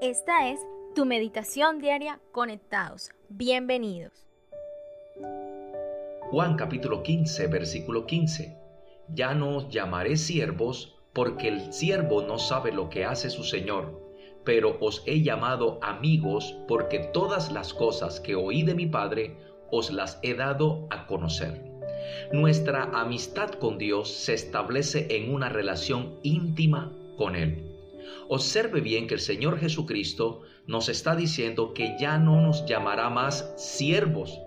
[0.00, 0.60] Esta es
[0.94, 3.10] tu meditación diaria conectados.
[3.28, 4.26] Bienvenidos.
[6.30, 8.56] Juan capítulo 15, versículo 15.
[9.14, 14.00] Ya no os llamaré siervos porque el siervo no sabe lo que hace su Señor,
[14.44, 19.36] pero os he llamado amigos porque todas las cosas que oí de mi Padre
[19.70, 21.64] os las he dado a conocer.
[22.32, 27.75] Nuestra amistad con Dios se establece en una relación íntima con Él.
[28.28, 33.52] Observe bien que el Señor Jesucristo nos está diciendo que ya no nos llamará más
[33.56, 34.40] siervos,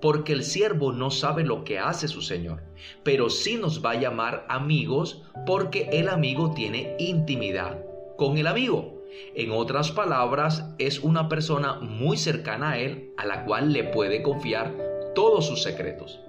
[0.00, 2.62] porque el siervo no sabe lo que hace su Señor,
[3.02, 7.84] pero sí nos va a llamar amigos porque el amigo tiene intimidad
[8.16, 9.00] con el amigo.
[9.34, 14.22] En otras palabras, es una persona muy cercana a él a la cual le puede
[14.22, 14.74] confiar
[15.14, 16.20] todos sus secretos.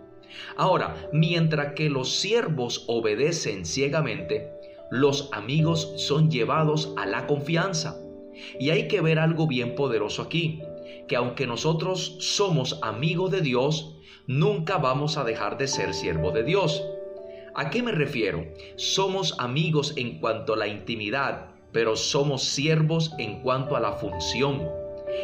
[0.55, 4.49] Ahora, mientras que los siervos obedecen ciegamente,
[4.91, 7.97] los amigos son llevados a la confianza.
[8.59, 10.61] Y hay que ver algo bien poderoso aquí,
[11.07, 13.95] que aunque nosotros somos amigos de Dios,
[14.27, 16.83] nunca vamos a dejar de ser siervos de Dios.
[17.55, 18.45] ¿A qué me refiero?
[18.75, 24.67] Somos amigos en cuanto a la intimidad, pero somos siervos en cuanto a la función.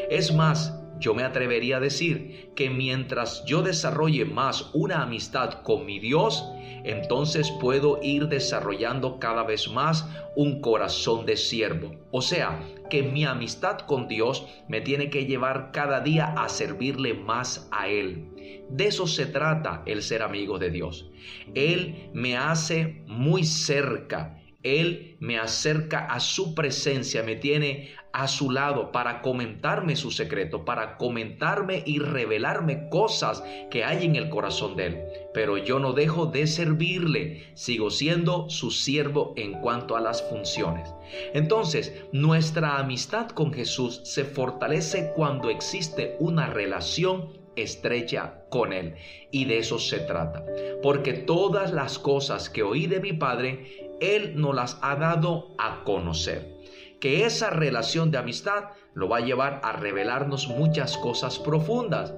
[0.09, 5.85] Es más, yo me atrevería a decir que mientras yo desarrolle más una amistad con
[5.85, 6.43] mi Dios,
[6.83, 11.95] entonces puedo ir desarrollando cada vez más un corazón de siervo.
[12.11, 17.13] O sea, que mi amistad con Dios me tiene que llevar cada día a servirle
[17.13, 18.65] más a Él.
[18.69, 21.09] De eso se trata el ser amigo de Dios.
[21.53, 28.49] Él me hace muy cerca él me acerca a su presencia, me tiene a su
[28.49, 34.75] lado para comentarme su secreto, para comentarme y revelarme cosas que hay en el corazón
[34.75, 35.03] de Él.
[35.33, 40.89] Pero yo no dejo de servirle, sigo siendo su siervo en cuanto a las funciones.
[41.33, 48.95] Entonces, nuestra amistad con Jesús se fortalece cuando existe una relación estrecha con Él.
[49.31, 50.45] Y de eso se trata.
[50.81, 55.83] Porque todas las cosas que oí de mi Padre, él nos las ha dado a
[55.83, 56.55] conocer.
[56.99, 62.13] Que esa relación de amistad lo va a llevar a revelarnos muchas cosas profundas.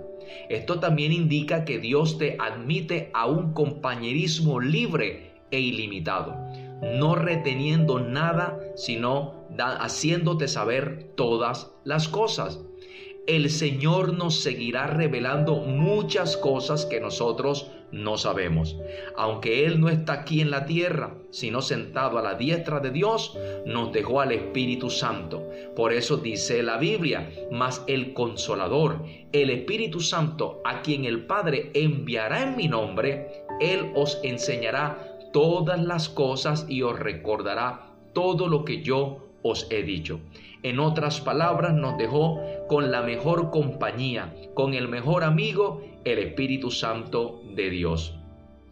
[0.50, 6.36] Esto también indica que Dios te admite a un compañerismo libre e ilimitado,
[6.82, 12.60] no reteniendo nada, sino haciéndote saber todas las cosas
[13.30, 18.76] el Señor nos seguirá revelando muchas cosas que nosotros no sabemos.
[19.16, 23.38] Aunque Él no está aquí en la tierra, sino sentado a la diestra de Dios,
[23.68, 25.48] nos dejó al Espíritu Santo.
[25.76, 31.70] Por eso dice la Biblia, mas el consolador, el Espíritu Santo, a quien el Padre
[31.76, 38.66] enviará en mi nombre, Él os enseñará todas las cosas y os recordará todo lo
[38.66, 40.20] que yo os he dicho.
[40.64, 46.72] En otras palabras, nos dejó con la mejor compañía, con el mejor amigo, el Espíritu
[46.72, 48.19] Santo de Dios.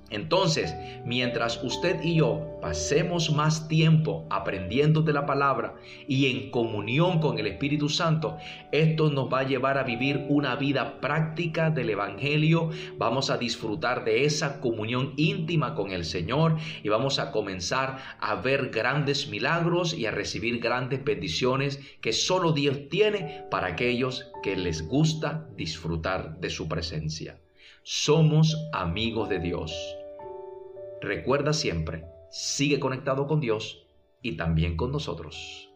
[0.09, 0.73] Entonces,
[1.03, 5.75] mientras usted y yo pasemos más tiempo aprendiendo de la palabra
[6.07, 8.37] y en comunión con el Espíritu Santo,
[8.71, 12.69] esto nos va a llevar a vivir una vida práctica del Evangelio.
[12.97, 18.35] Vamos a disfrutar de esa comunión íntima con el Señor y vamos a comenzar a
[18.35, 24.55] ver grandes milagros y a recibir grandes bendiciones que solo Dios tiene para aquellos que
[24.55, 27.39] les gusta disfrutar de su presencia.
[27.83, 29.96] Somos amigos de Dios.
[31.01, 33.87] Recuerda siempre, sigue conectado con Dios
[34.21, 35.66] y también con nosotros.